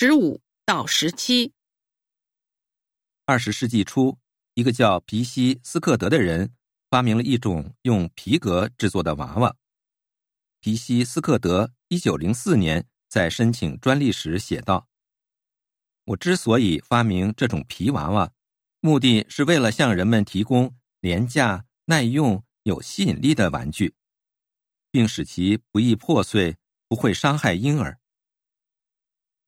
[0.00, 1.52] 十五到十七。
[3.24, 4.16] 二十世纪初，
[4.54, 6.54] 一个叫皮西斯克德的人
[6.88, 9.56] 发明了一种用皮革制作的娃娃。
[10.60, 14.86] 皮西斯克德一九零四年在申请专利时写道
[16.06, 18.30] ：“我之所以发明这种皮娃娃，
[18.78, 23.96] 目的是为了向人们提供廉价、耐用、有吸引力的玩具，
[24.92, 26.56] 并使其不易破碎，
[26.86, 27.98] 不会伤害婴儿。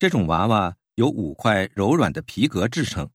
[0.01, 3.11] 这种娃娃由五块柔软的皮革制成，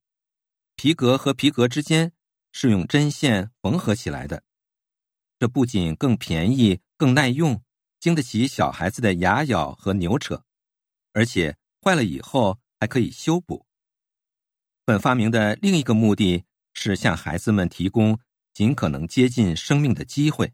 [0.75, 2.13] 皮革和皮革之间
[2.51, 4.43] 是用针线缝合起来的。
[5.39, 7.61] 这不仅更便宜、更耐用。”
[7.97, 10.43] 经得起小孩子的牙咬和扭扯，
[11.13, 13.65] 而且坏了以后还可以修补。
[14.83, 18.19] 本发明的另一个目的是向孩子们提供
[18.53, 20.53] 尽可能接近生命的机会。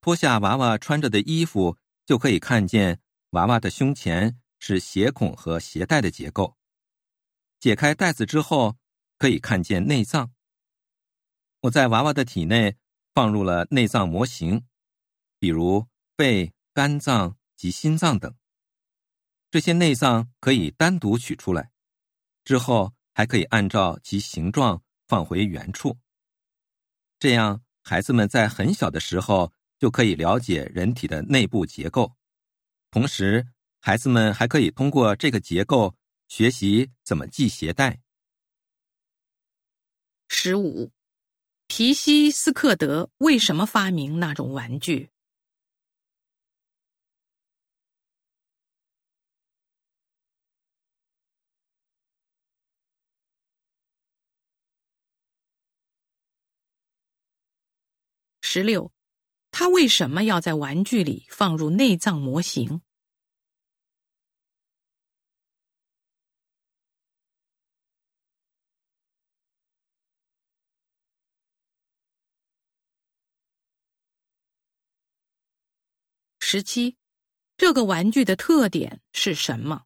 [0.00, 6.56] 脱下娃娃穿着的衣服，就可以看见娃娃的胸前是鞋孔和鞋带的结构。
[7.58, 8.76] 解开袋子之后，
[9.18, 10.32] 可以看见内脏。
[11.62, 12.76] 我在娃娃的体内
[13.12, 14.64] 放入了内脏模型，
[15.40, 15.88] 比如。
[16.14, 18.32] 肺、肝脏及心脏等，
[19.50, 21.72] 这些内脏可以单独取出来，
[22.44, 25.98] 之后还可以按照其形状放回原处。
[27.18, 32.14] 这样，孩子们在很小的时候就可以了解人体的内部结构，
[32.92, 33.48] 同时，
[33.84, 35.96] 孩子们还可以通过这个结构
[36.28, 38.00] 学习怎么系鞋带。
[40.28, 40.92] 十五，
[41.66, 45.10] 皮西斯克德为什么发明那种玩具？
[58.42, 58.92] 十六，
[59.50, 62.80] 他为什么要在玩具里放入内脏模型？
[76.52, 76.98] 十七，
[77.56, 79.84] 这个玩具的特点是什么？